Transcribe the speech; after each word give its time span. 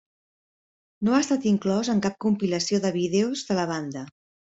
No 1.09 1.13
ha 1.17 1.19
estat 1.27 1.45
inclòs 1.53 1.93
en 1.95 2.03
cap 2.09 2.19
compilació 2.27 2.83
de 2.89 2.95
vídeos 3.01 3.49
de 3.53 3.63
la 3.63 3.71
banda. 3.77 4.09